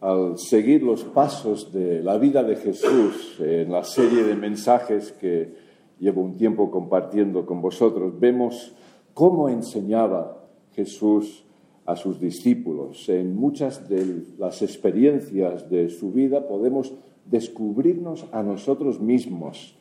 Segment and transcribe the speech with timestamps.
[0.00, 5.54] al seguir los pasos de la vida de Jesús en la serie de mensajes que
[5.98, 8.74] llevo un tiempo compartiendo con vosotros, vemos
[9.12, 11.44] cómo enseñaba Jesús
[11.84, 13.08] a sus discípulos.
[13.08, 16.94] En muchas de las experiencias de su vida podemos
[17.24, 19.76] descubrirnos a nosotros mismos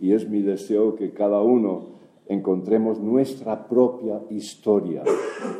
[0.00, 5.02] y es mi deseo que cada uno encontremos nuestra propia historia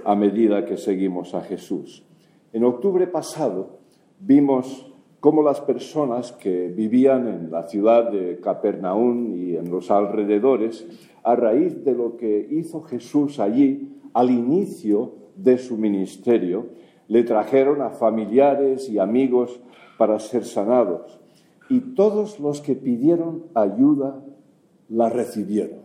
[0.04, 2.04] a medida que seguimos a Jesús.
[2.52, 3.77] En octubre pasado
[4.20, 10.86] vimos cómo las personas que vivían en la ciudad de Capernaum y en los alrededores,
[11.22, 16.66] a raíz de lo que hizo Jesús allí al inicio de su ministerio,
[17.08, 19.60] le trajeron a familiares y amigos
[19.96, 21.20] para ser sanados.
[21.68, 24.22] Y todos los que pidieron ayuda
[24.88, 25.80] la recibieron.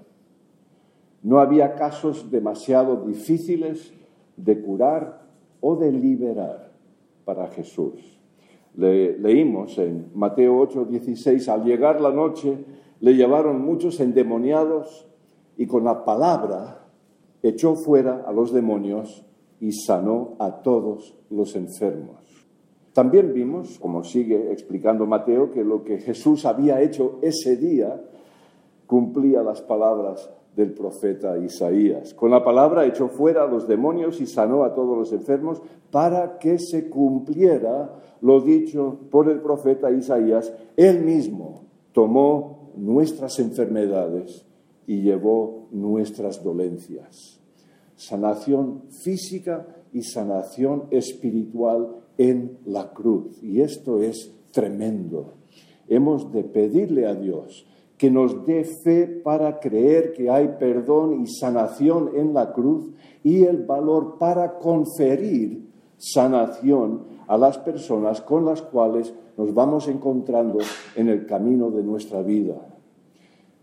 [1.24, 3.94] No había casos demasiado difíciles
[4.38, 5.24] de curar
[5.62, 6.72] o de liberar
[7.26, 8.23] para Jesús.
[8.76, 12.58] Leímos en Mateo 8, 16, al llegar la noche
[13.00, 15.08] le llevaron muchos endemoniados
[15.58, 16.88] y con la palabra
[17.42, 19.26] echó fuera a los demonios
[19.60, 22.24] y sanó a todos los enfermos.
[22.94, 28.02] También vimos, como sigue explicando Mateo, que lo que Jesús había hecho ese día
[28.86, 32.14] cumplía las palabras del profeta Isaías.
[32.14, 36.38] Con la palabra echó fuera a los demonios y sanó a todos los enfermos para
[36.38, 40.54] que se cumpliera lo dicho por el profeta Isaías.
[40.78, 44.46] Él mismo tomó nuestras enfermedades
[44.88, 47.40] y llevó nuestras dolencias.
[47.96, 53.42] Sanación física y sanación espiritual en la cruz.
[53.42, 55.34] Y esto es tremendo.
[55.88, 57.66] Hemos de pedirle a Dios
[58.04, 62.92] que nos dé fe para creer que hay perdón y sanación en la cruz
[63.24, 70.60] y el valor para conferir sanación a las personas con las cuales nos vamos encontrando
[70.98, 72.76] en el camino de nuestra vida.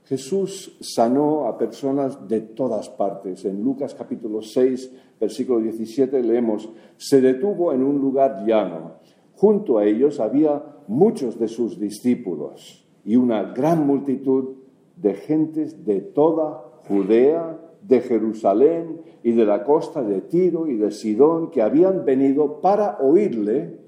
[0.04, 3.44] Jesús sanó a personas de todas partes.
[3.44, 6.66] En Lucas capítulo 6, versículo 17 leemos,
[6.96, 9.00] se detuvo en un lugar llano.
[9.34, 14.56] Junto a ellos había muchos de sus discípulos y una gran multitud
[14.96, 20.90] de gentes de toda Judea, de Jerusalén y de la costa de Tiro y de
[20.90, 23.78] Sidón que habían venido para oírle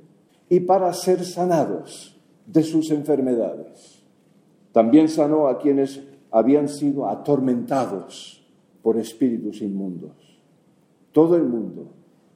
[0.48, 4.02] y para ser sanados de sus enfermedades.
[4.72, 8.42] También sanó a quienes habían sido atormentados
[8.82, 10.12] por espíritus inmundos.
[11.12, 11.92] Todo el mundo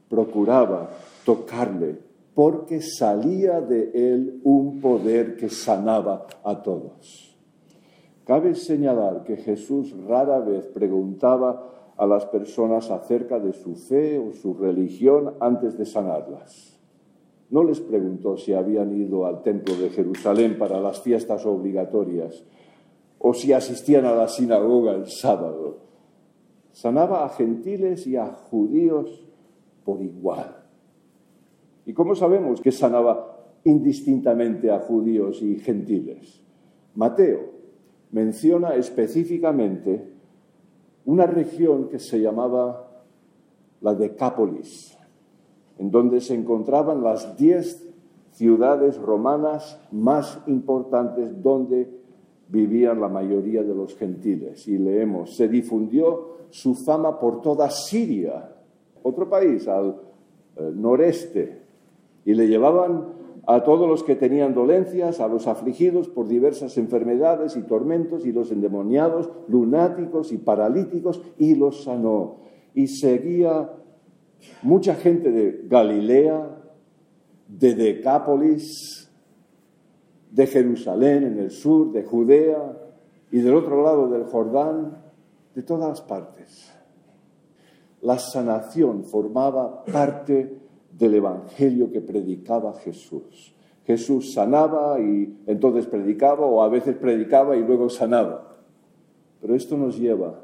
[0.09, 0.91] procuraba
[1.25, 2.06] tocarle
[2.37, 7.35] porque salía de él un poder que sanaba a todos.
[8.27, 14.35] Cabe señalar que Jesús rara vez preguntaba a las personas acerca de su fe o
[14.35, 16.79] su religión antes de sanarlas.
[17.49, 22.45] No les preguntó si habían ido al templo de Jerusalén para las fiestas obligatorias
[23.19, 25.79] o si asistían a la sinagoga el sábado.
[26.73, 29.25] Sanaba a gentiles y a judíos
[29.87, 30.56] por igual.
[31.87, 36.43] ¿Y cómo sabemos que sanaba indistintamente a judíos y gentiles?
[36.97, 37.57] Mateo
[38.11, 40.13] menciona específicamente
[41.05, 43.05] una región que se llamaba
[43.81, 44.99] la Decápolis,
[45.79, 47.87] en donde se encontraban las diez
[48.33, 51.89] ciudades romanas más importantes donde
[52.49, 54.67] vivían la mayoría de los gentiles.
[54.67, 58.53] Y leemos, se difundió su fama por toda Siria,
[59.03, 60.01] otro país al
[60.57, 61.66] eh, noreste,
[62.27, 63.15] y le llevaban
[63.47, 68.33] a todos los que tenían dolencias, a los afligidos por diversas enfermedades y tormentos, y
[68.33, 72.39] los endemoniados, lunáticos y paralíticos, y los sanó.
[72.75, 73.71] Y seguía
[74.63, 76.51] mucha gente de Galilea,
[77.47, 79.09] de Decápolis,
[80.33, 82.77] de Jerusalén en el sur, de Judea
[83.31, 84.99] y del otro lado del Jordán,
[85.55, 86.73] de todas partes.
[88.03, 90.66] La sanación formaba parte
[90.99, 93.55] del Evangelio que predicaba Jesús.
[93.85, 98.53] Jesús sanaba y entonces predicaba, o a veces predicaba y luego sanaba.
[99.41, 100.41] Pero esto nos lleva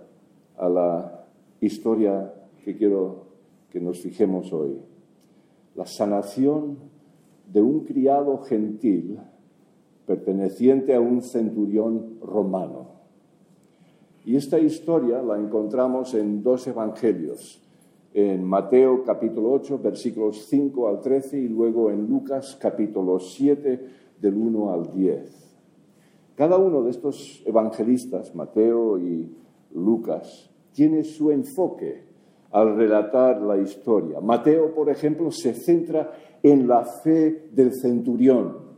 [0.57, 1.27] a la
[1.61, 2.33] historia
[2.65, 3.27] que quiero
[3.71, 4.79] que nos fijemos hoy.
[5.75, 6.79] La sanación
[7.53, 9.19] de un criado gentil
[10.07, 12.89] perteneciente a un centurión romano.
[14.25, 17.62] Y esta historia la encontramos en dos evangelios,
[18.15, 23.81] en Mateo capítulo 8, versículos 5 al 13 y luego en Lucas capítulo 7
[24.21, 25.43] del 1 al 10.
[26.35, 29.35] Cada uno de estos evangelistas, Mateo y
[29.75, 32.05] Lucas, tiene su enfoque
[32.51, 34.21] al relatar la historia.
[34.21, 36.13] Mateo, por ejemplo, se centra
[36.43, 38.73] en la fe del centurión.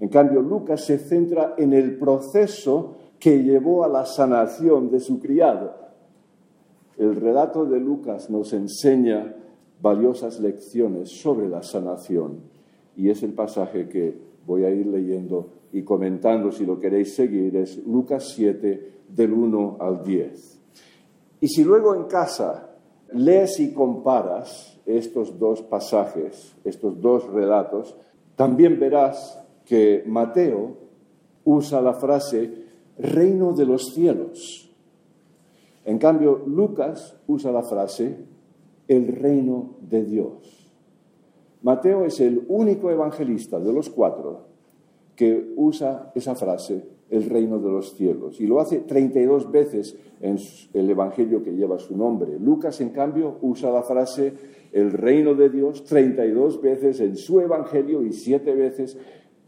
[0.00, 5.20] En cambio, Lucas se centra en el proceso que llevó a la sanación de su
[5.20, 5.74] criado.
[6.98, 9.34] El relato de Lucas nos enseña
[9.80, 12.40] valiosas lecciones sobre la sanación
[12.96, 17.56] y es el pasaje que voy a ir leyendo y comentando si lo queréis seguir.
[17.56, 20.58] Es Lucas 7 del 1 al 10.
[21.40, 22.70] Y si luego en casa
[23.12, 27.96] lees y comparas estos dos pasajes, estos dos relatos,
[28.36, 30.76] también verás que Mateo
[31.44, 32.64] usa la frase
[32.98, 34.69] reino de los cielos.
[35.84, 38.16] En cambio, Lucas usa la frase
[38.88, 40.72] el reino de Dios.
[41.62, 44.46] Mateo es el único evangelista de los cuatro
[45.14, 50.38] que usa esa frase, el reino de los cielos, y lo hace 32 veces en
[50.72, 52.38] el evangelio que lleva su nombre.
[52.38, 54.32] Lucas, en cambio, usa la frase
[54.72, 58.96] el reino de Dios 32 veces en su evangelio y siete veces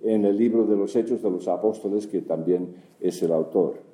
[0.02, 3.91] en el libro de los Hechos de los Apóstoles, que también es el autor.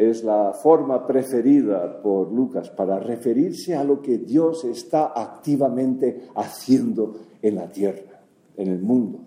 [0.00, 7.16] Es la forma preferida por Lucas para referirse a lo que Dios está activamente haciendo
[7.42, 8.22] en la tierra,
[8.56, 9.18] en el mundo.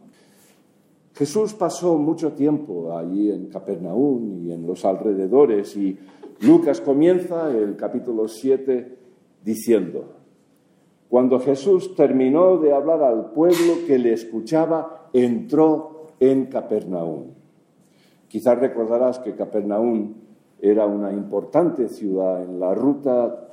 [1.13, 5.95] Jesús pasó mucho tiempo allí en Capernaum y en los alrededores y
[6.41, 8.97] Lucas comienza el capítulo 7
[9.43, 10.15] diciendo,
[11.07, 17.25] cuando Jesús terminó de hablar al pueblo que le escuchaba, entró en Capernaum.
[18.27, 20.23] Quizás recordarás que Capernaum
[20.63, 23.49] era una importante ciudad en la ruta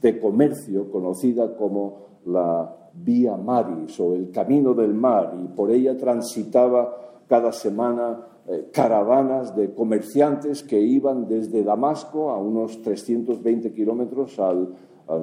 [0.00, 5.98] de comercio conocida como la Vía Maris o el Camino del Mar y por ella
[5.98, 6.96] transitaba
[7.28, 14.74] cada semana eh, caravanas de comerciantes que iban desde Damasco a unos 320 kilómetros al,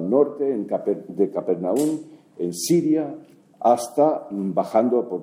[0.08, 0.54] norte
[1.08, 1.98] de Capernaum,
[2.36, 3.14] en Siria,
[3.58, 5.22] hasta bajando por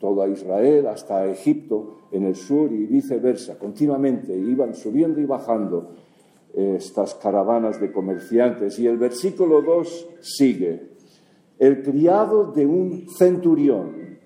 [0.00, 3.58] toda Israel hasta Egipto en el sur y viceversa.
[3.58, 5.94] Continuamente iban subiendo y bajando
[6.54, 8.78] estas caravanas de comerciantes.
[8.78, 10.90] Y el versículo 2 sigue.
[11.58, 14.18] El criado de un centurión,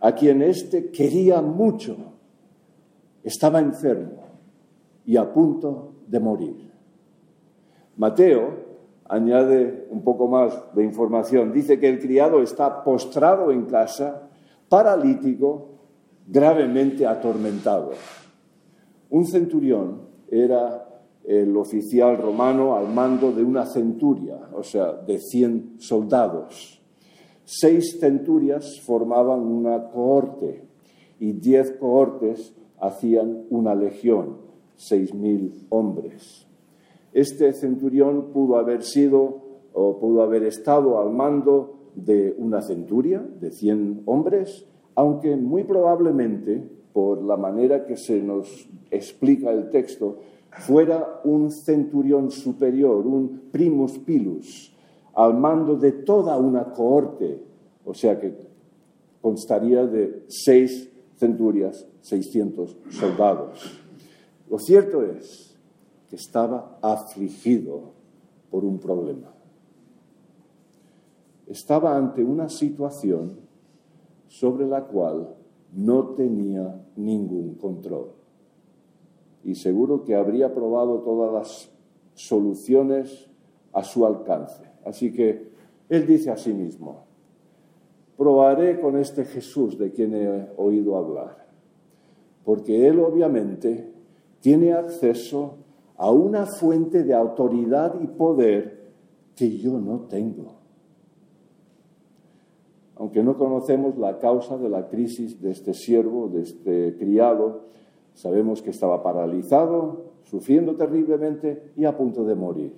[0.00, 1.96] a quien éste quería mucho,
[3.22, 4.24] estaba enfermo
[5.04, 6.70] y a punto de morir.
[7.96, 8.68] Mateo
[9.08, 11.52] añade un poco más de información.
[11.52, 14.28] Dice que el criado está postrado en casa
[14.68, 15.77] paralítico,
[16.28, 17.92] gravemente atormentado.
[19.10, 20.84] Un centurión era
[21.24, 26.80] el oficial romano al mando de una centuria, o sea, de 100 soldados.
[27.44, 30.68] Seis centurias formaban una cohorte
[31.18, 34.36] y diez cohortes hacían una legión,
[34.76, 36.46] seis mil hombres.
[37.12, 39.40] Este centurión pudo haber sido
[39.72, 44.66] o pudo haber estado al mando de una centuria de 100 hombres,
[44.98, 46.60] aunque muy probablemente,
[46.92, 50.18] por la manera que se nos explica el texto,
[50.50, 54.74] fuera un centurión superior, un primus pilus,
[55.14, 57.40] al mando de toda una cohorte,
[57.84, 58.34] o sea que
[59.20, 63.80] constaría de seis centurias, 600 soldados.
[64.50, 65.56] Lo cierto es
[66.10, 67.92] que estaba afligido
[68.50, 69.32] por un problema
[71.48, 73.47] estaba ante una situación
[74.28, 75.34] sobre la cual
[75.72, 78.12] no tenía ningún control.
[79.44, 81.70] Y seguro que habría probado todas las
[82.14, 83.28] soluciones
[83.72, 84.62] a su alcance.
[84.84, 85.48] Así que
[85.88, 87.04] él dice a sí mismo,
[88.16, 91.46] probaré con este Jesús de quien he oído hablar,
[92.44, 93.92] porque él obviamente
[94.40, 95.56] tiene acceso
[95.96, 98.92] a una fuente de autoridad y poder
[99.34, 100.57] que yo no tengo
[102.98, 107.62] aunque no conocemos la causa de la crisis de este siervo, de este criado,
[108.12, 112.72] sabemos que estaba paralizado, sufriendo terriblemente y a punto de morir,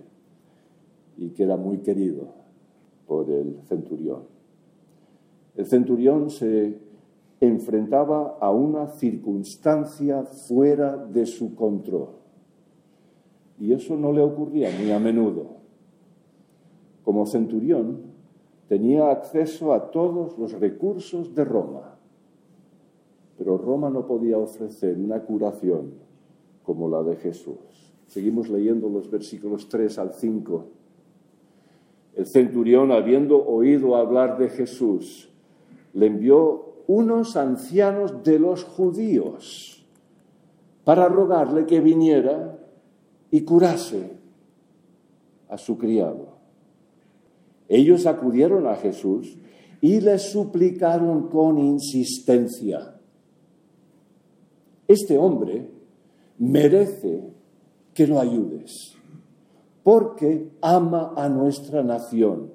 [1.16, 2.28] y que era muy querido
[3.06, 4.24] por el centurión.
[5.56, 6.78] El centurión se
[7.40, 12.10] enfrentaba a una circunstancia fuera de su control,
[13.58, 15.46] y eso no le ocurría muy a menudo.
[17.04, 18.09] Como centurión,
[18.70, 21.98] tenía acceso a todos los recursos de Roma,
[23.36, 25.94] pero Roma no podía ofrecer una curación
[26.62, 27.58] como la de Jesús.
[28.06, 30.64] Seguimos leyendo los versículos 3 al 5.
[32.14, 35.28] El centurión, habiendo oído hablar de Jesús,
[35.92, 39.84] le envió unos ancianos de los judíos
[40.84, 42.56] para rogarle que viniera
[43.32, 44.12] y curase
[45.48, 46.39] a su criado.
[47.70, 49.38] Ellos acudieron a Jesús
[49.80, 52.96] y le suplicaron con insistencia.
[54.88, 55.70] Este hombre
[56.38, 57.32] merece
[57.94, 58.96] que lo ayudes,
[59.84, 62.50] porque ama a nuestra nación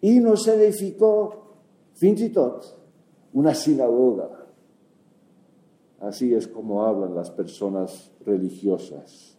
[0.00, 1.54] y nos edificó,
[1.94, 2.76] fins y tot,
[3.32, 4.48] una sinagoga.
[6.00, 9.38] Así es como hablan las personas religiosas.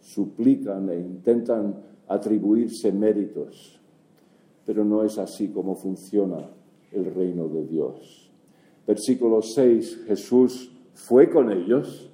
[0.00, 3.79] Suplican e intentan atribuirse méritos,
[4.70, 6.48] pero no es así como funciona
[6.92, 8.30] el reino de Dios.
[8.86, 12.08] Versículo 6, Jesús fue con ellos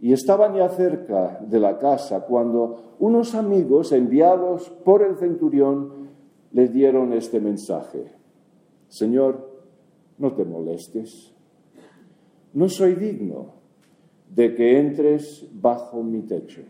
[0.00, 6.08] y estaban ya cerca de la casa cuando unos amigos enviados por el centurión
[6.50, 8.10] les dieron este mensaje.
[8.88, 9.48] Señor,
[10.18, 11.36] no te molestes.
[12.52, 13.54] No soy digno
[14.28, 16.62] de que entres bajo mi techo.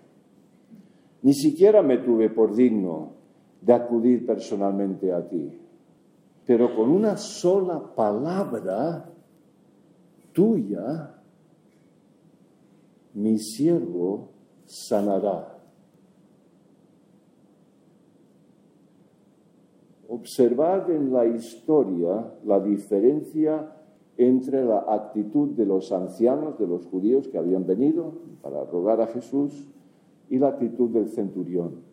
[1.22, 3.23] Ni siquiera me tuve por digno
[3.64, 5.50] de acudir personalmente a ti.
[6.46, 9.10] Pero con una sola palabra
[10.32, 11.14] tuya,
[13.14, 14.28] mi siervo
[14.66, 15.58] sanará.
[20.08, 23.72] Observad en la historia la diferencia
[24.16, 29.06] entre la actitud de los ancianos, de los judíos que habían venido para rogar a
[29.06, 29.68] Jesús,
[30.28, 31.83] y la actitud del centurión.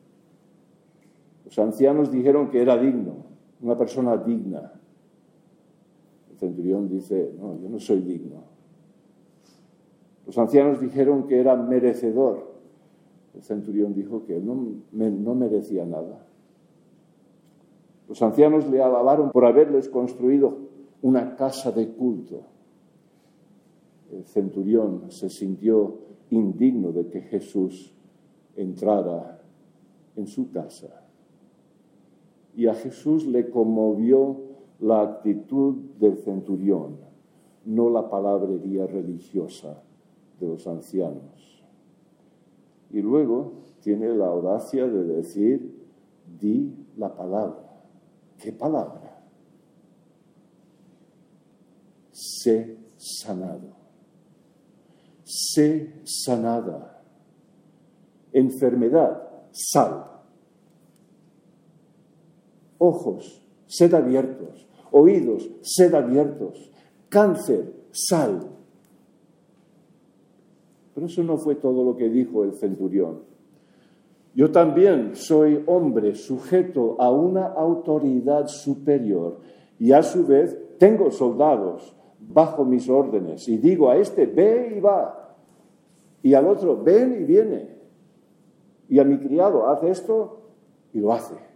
[1.52, 3.26] Los ancianos dijeron que era digno,
[3.60, 4.72] una persona digna.
[6.30, 8.44] El centurión dice, no, yo no soy digno.
[10.26, 12.54] Los ancianos dijeron que era merecedor.
[13.34, 16.26] El centurión dijo que no, no merecía nada.
[18.08, 20.58] Los ancianos le alabaron por haberles construido
[21.02, 22.44] una casa de culto.
[24.10, 25.98] El centurión se sintió
[26.30, 27.94] indigno de que Jesús
[28.56, 29.42] entrara
[30.16, 31.01] en su casa.
[32.56, 34.42] Y a Jesús le conmovió
[34.80, 36.98] la actitud del centurión,
[37.66, 39.84] no la palabrería religiosa
[40.40, 41.64] de los ancianos.
[42.90, 45.82] Y luego tiene la audacia de decir,
[46.40, 47.84] di la palabra.
[48.38, 49.22] ¿Qué palabra?
[52.12, 53.70] Sé sanado.
[55.24, 57.02] Sé sanada.
[58.34, 60.11] Enfermedad, sal.
[62.84, 64.68] Ojos, sed abiertos.
[64.90, 66.72] Oídos, sed abiertos.
[67.10, 68.42] Cáncer, sal.
[70.96, 73.20] Pero eso no fue todo lo que dijo el centurión.
[74.34, 79.42] Yo también soy hombre sujeto a una autoridad superior
[79.78, 84.80] y a su vez tengo soldados bajo mis órdenes y digo a este ve y
[84.80, 85.36] va
[86.24, 87.76] y al otro ven y viene
[88.90, 90.40] y a mi criado hace esto
[90.94, 91.51] y lo hace.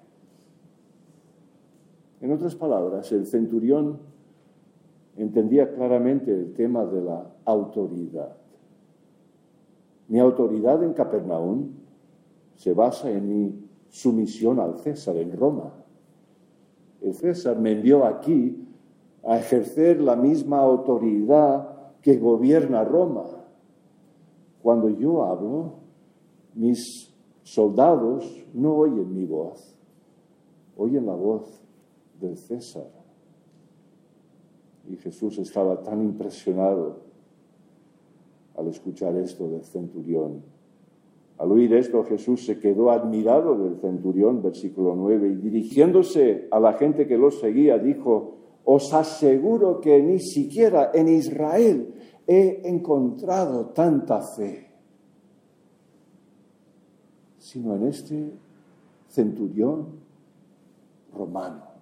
[2.22, 4.00] En otras palabras, el centurión
[5.18, 8.36] entendía claramente el tema de la autoridad.
[10.08, 11.72] Mi autoridad en Capernaum
[12.56, 15.74] se basa en mi sumisión al César en Roma.
[17.02, 18.66] El César me envió aquí
[19.24, 21.70] a ejercer la misma autoridad
[22.02, 23.26] que gobierna Roma.
[24.62, 25.74] Cuando yo hablo,
[26.54, 29.76] mis soldados no oyen mi voz,
[30.78, 31.65] oyen la voz
[32.26, 32.88] del César.
[34.90, 37.00] Y Jesús estaba tan impresionado
[38.56, 40.56] al escuchar esto del centurión
[41.38, 46.74] al oír esto, Jesús se quedó admirado del centurión, versículo 9, y dirigiéndose a la
[46.74, 51.94] gente que lo seguía, dijo, os aseguro que ni siquiera en Israel
[52.26, 54.72] he encontrado tanta fe,
[57.38, 58.32] sino en este
[59.10, 59.88] centurión
[61.14, 61.75] romano.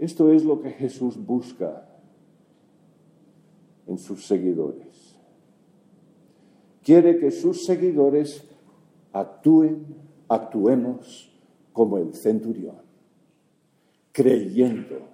[0.00, 1.86] Esto es lo que Jesús busca
[3.86, 5.20] en sus seguidores
[6.82, 8.44] quiere que sus seguidores
[9.12, 9.86] actúen,
[10.28, 11.32] actuemos
[11.72, 12.76] como el centurión,
[14.12, 15.08] creyendo.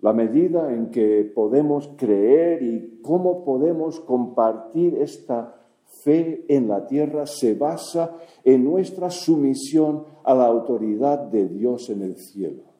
[0.00, 7.26] La medida en que podemos creer y cómo podemos compartir esta fe en la tierra
[7.26, 12.73] se basa en nuestra sumisión a la autoridad de Dios en el cielo.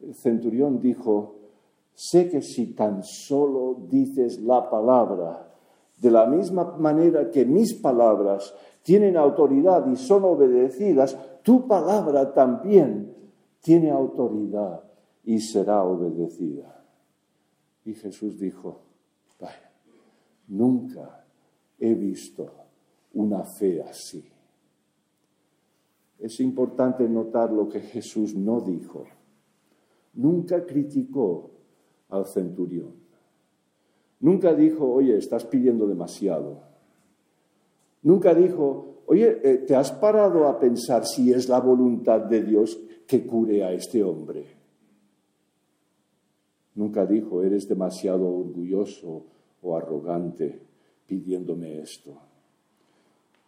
[0.00, 1.38] El centurión dijo,
[2.00, 5.52] Sé que si tan solo dices la palabra,
[5.96, 13.16] de la misma manera que mis palabras tienen autoridad y son obedecidas, tu palabra también
[13.60, 14.84] tiene autoridad
[15.24, 16.84] y será obedecida.
[17.84, 18.78] Y Jesús dijo,
[19.40, 19.72] vaya,
[20.46, 21.24] nunca
[21.80, 22.48] he visto
[23.14, 24.24] una fe así.
[26.20, 29.17] es importante notar lo que Jesús no dijo.
[30.18, 31.50] Nunca criticó
[32.08, 32.92] al centurión.
[34.18, 36.60] Nunca dijo, oye, estás pidiendo demasiado.
[38.02, 42.80] Nunca dijo, oye, eh, ¿te has parado a pensar si es la voluntad de Dios
[43.06, 44.44] que cure a este hombre?
[46.74, 49.22] Nunca dijo, eres demasiado orgulloso
[49.62, 50.60] o arrogante
[51.06, 52.10] pidiéndome esto.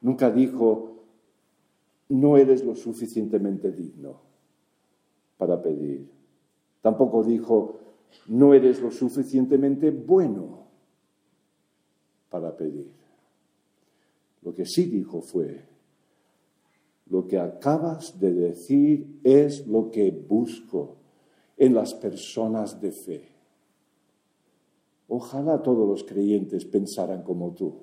[0.02, 1.00] Nunca dijo,
[2.10, 4.20] no eres lo suficientemente digno
[5.36, 6.19] para pedir.
[6.82, 7.78] Tampoco dijo,
[8.26, 10.66] no eres lo suficientemente bueno
[12.30, 12.92] para pedir.
[14.42, 15.64] Lo que sí dijo fue,
[17.06, 20.96] lo que acabas de decir es lo que busco
[21.56, 23.28] en las personas de fe.
[25.08, 27.74] Ojalá todos los creyentes pensaran como tú.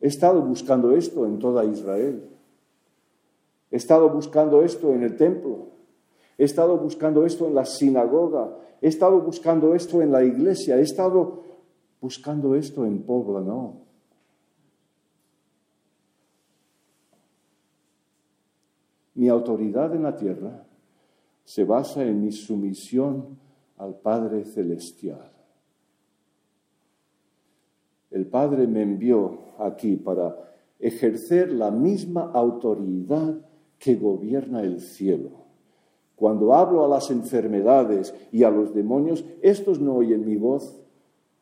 [0.00, 2.28] He estado buscando esto en toda Israel.
[3.70, 5.77] He estado buscando esto en el templo.
[6.38, 8.56] He estado buscando esto en la sinagoga.
[8.80, 10.78] He estado buscando esto en la iglesia.
[10.78, 11.42] He estado
[12.00, 13.88] buscando esto en Puebla, no.
[19.14, 20.64] Mi autoridad en la tierra
[21.44, 23.36] se basa en mi sumisión
[23.76, 25.32] al Padre Celestial.
[28.12, 30.36] El Padre me envió aquí para
[30.78, 33.44] ejercer la misma autoridad
[33.76, 35.47] que gobierna el cielo.
[36.18, 40.82] Cuando hablo a las enfermedades y a los demonios, estos no oyen mi voz,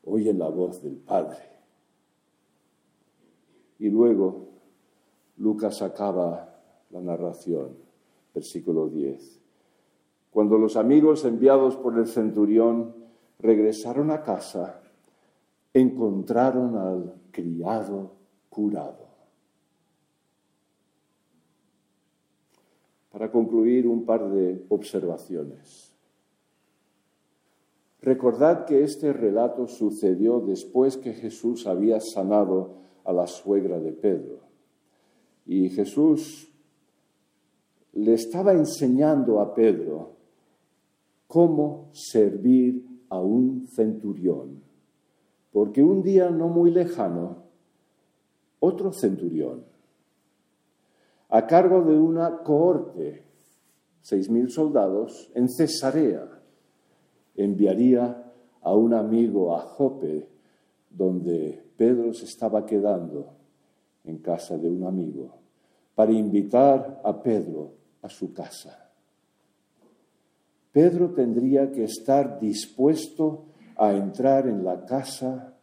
[0.05, 1.39] oyen la voz del Padre.
[3.79, 4.49] Y luego
[5.39, 7.71] Lucas acaba la narración,
[8.35, 9.41] versículo 10.
[10.31, 12.95] Cuando los amigos enviados por el centurión
[13.39, 14.83] regresaron a casa,
[15.73, 18.11] encontraron al criado
[18.51, 19.06] curado.
[23.17, 25.91] Para concluir, un par de observaciones.
[28.03, 34.41] Recordad que este relato sucedió después que Jesús había sanado a la suegra de Pedro.
[35.47, 36.53] Y Jesús
[37.95, 40.11] le estaba enseñando a Pedro
[41.27, 44.61] cómo servir a un centurión.
[45.53, 47.45] Porque un día no muy lejano,
[48.61, 49.65] otro centurión,
[51.29, 53.25] a cargo de una cohorte,
[54.01, 56.29] seis mil soldados, en Cesarea,
[57.35, 60.29] enviaría a un amigo a Jope,
[60.91, 63.35] donde Pedro se estaba quedando
[64.05, 65.35] en casa de un amigo,
[65.95, 68.91] para invitar a Pedro a su casa.
[70.73, 75.55] Pedro tendría que estar dispuesto a entrar en la casa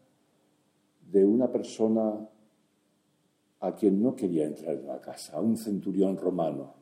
[1.11, 2.27] de una persona
[3.63, 6.73] a quien no quería entrar en la casa, a un centurión romano.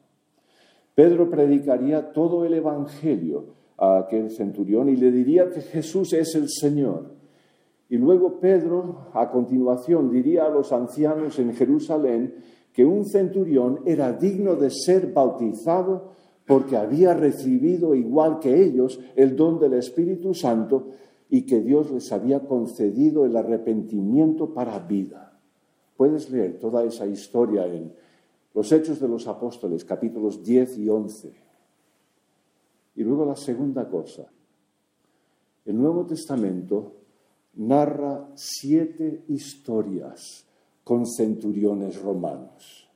[0.95, 6.49] Pedro predicaría todo el Evangelio a aquel centurión y le diría que Jesús es el
[6.49, 7.11] Señor.
[7.87, 12.33] Y luego Pedro, a continuación, diría a los ancianos en Jerusalén
[12.73, 16.13] que un centurión era digno de ser bautizado
[16.47, 20.87] porque había recibido igual que ellos el don del Espíritu Santo
[21.29, 25.30] y que Dios les había concedido el arrepentimiento para vida.
[26.01, 27.93] Puedes leer toda esa historia en
[28.55, 31.31] los Hechos de los Apóstoles, capítulos 10 y 11.
[32.95, 34.25] Y luego la segunda cosa.
[35.63, 36.93] El Nuevo Testamento
[37.53, 40.43] narra siete historias
[40.83, 42.89] con centuriones romanos.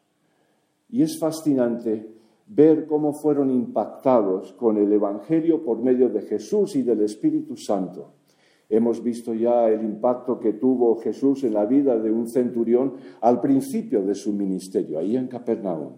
[0.90, 2.10] Y es fascinante
[2.48, 8.14] ver cómo fueron impactados con el Evangelio por medio de Jesús y del Espíritu Santo.
[8.70, 13.40] Hemos visto ya el impacto que tuvo Jesús en la vida de un centurión al
[13.40, 15.94] principio de su ministerio, ahí en Capernaum.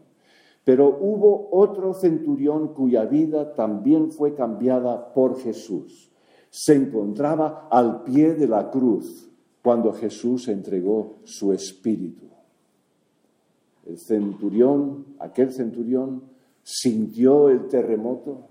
[0.63, 6.11] Pero hubo otro centurión cuya vida también fue cambiada por Jesús.
[6.49, 9.29] Se encontraba al pie de la cruz
[9.63, 12.25] cuando Jesús entregó su espíritu.
[13.85, 16.23] El centurión, aquel centurión,
[16.63, 18.49] sintió el terremoto,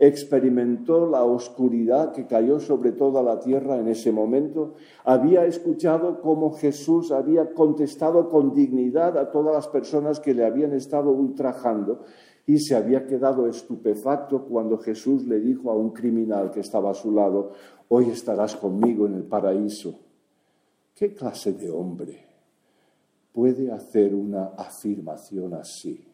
[0.00, 4.72] experimentó la oscuridad que cayó sobre toda la tierra en ese momento,
[5.04, 10.72] había escuchado cómo Jesús había contestado con dignidad a todas las personas que le habían
[10.72, 12.00] estado ultrajando
[12.46, 16.94] y se había quedado estupefacto cuando Jesús le dijo a un criminal que estaba a
[16.94, 17.52] su lado,
[17.88, 19.94] hoy estarás conmigo en el paraíso.
[20.94, 22.24] ¿Qué clase de hombre
[23.34, 26.09] puede hacer una afirmación así?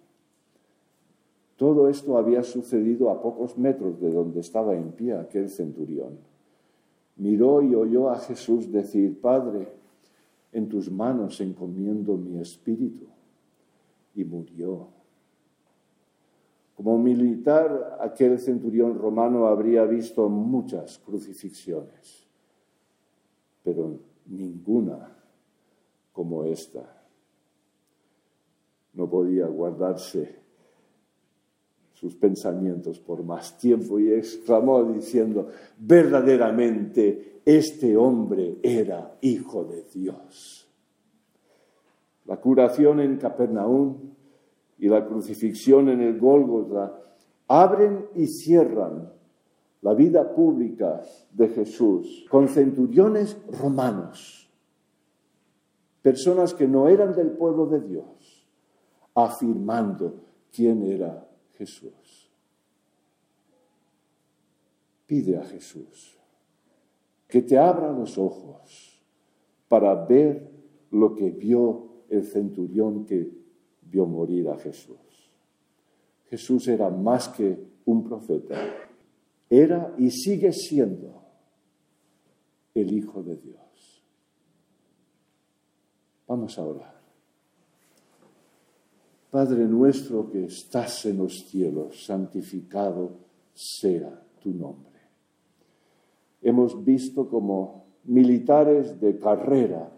[1.56, 6.18] Todo esto había sucedido a pocos metros de donde estaba en pie aquel centurión.
[7.16, 9.68] Miró y oyó a Jesús decir, Padre,
[10.52, 13.06] en tus manos encomiendo mi espíritu.
[14.14, 14.88] y murió.
[16.74, 22.26] Como militar, aquel centurión romano habría visto muchas crucifixiones,
[23.62, 25.14] pero ninguna
[26.14, 27.04] como esta.
[28.94, 30.45] No podía guardarse
[31.96, 40.68] sus pensamientos por más tiempo y exclamó diciendo, verdaderamente este hombre era hijo de Dios.
[42.26, 43.96] La curación en Capernaum
[44.78, 47.00] y la crucifixión en el Gólgota
[47.48, 49.10] abren y cierran
[49.80, 51.00] la vida pública
[51.32, 54.50] de Jesús con centuriones romanos,
[56.02, 58.46] personas que no eran del pueblo de Dios,
[59.14, 60.16] afirmando
[60.52, 61.26] quién era
[61.58, 62.30] Jesús.
[65.06, 66.16] Pide a Jesús
[67.28, 69.00] que te abra los ojos
[69.68, 70.50] para ver
[70.90, 73.30] lo que vio el centurión que
[73.82, 74.96] vio morir a Jesús.
[76.28, 78.56] Jesús era más que un profeta,
[79.48, 81.22] era y sigue siendo
[82.74, 84.04] el Hijo de Dios.
[86.26, 86.95] Vamos a orar.
[89.36, 93.18] Padre nuestro que estás en los cielos, santificado
[93.52, 94.98] sea tu nombre.
[96.40, 99.92] Hemos visto como militares de carrera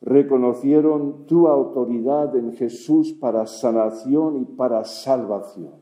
[0.00, 5.74] reconocieron tu autoridad en Jesús para sanación y para salvación.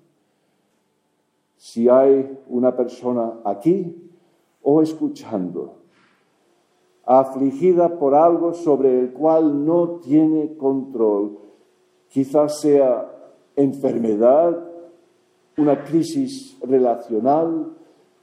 [1.56, 3.96] Si hay una persona aquí
[4.62, 5.76] o escuchando,
[7.06, 11.45] afligida por algo sobre el cual no tiene control,
[12.08, 13.10] quizás sea
[13.56, 14.58] enfermedad,
[15.56, 17.72] una crisis relacional,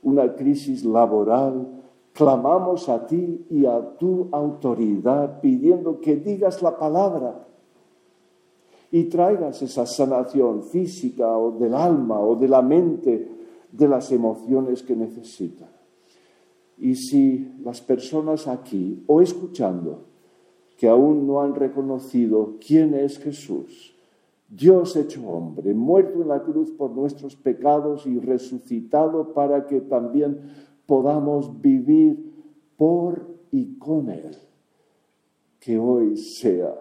[0.03, 1.67] una crisis laboral,
[2.13, 7.47] clamamos a ti y a tu autoridad pidiendo que digas la palabra
[8.91, 13.27] y traigas esa sanación física o del alma o de la mente,
[13.71, 15.69] de las emociones que necesitan.
[16.77, 20.12] Y si las personas aquí o escuchando
[20.77, 23.93] que aún no han reconocido quién es Jesús,
[24.49, 30.39] Dios hecho hombre, muerto en la cruz por nuestros pecados y resucitado para que también
[30.85, 32.31] podamos vivir
[32.77, 34.35] por y con Él.
[35.59, 36.75] Que hoy sea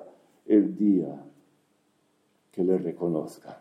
[0.44, 1.24] el día
[2.50, 3.56] que le reconozcan.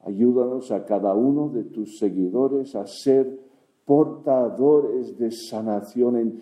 [0.00, 3.38] Ayúdanos a cada uno de tus seguidores a ser
[3.84, 6.40] portadores de sanación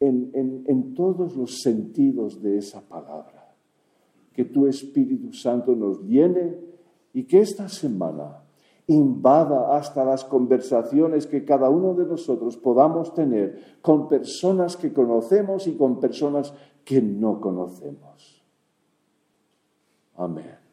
[0.00, 3.54] en, en todos los sentidos de esa palabra.
[4.32, 6.56] Que tu Espíritu Santo nos llene
[7.12, 8.44] y que esta semana
[8.86, 15.66] invada hasta las conversaciones que cada uno de nosotros podamos tener con personas que conocemos
[15.66, 16.52] y con personas
[16.84, 18.42] que no conocemos.
[20.16, 20.63] Amén.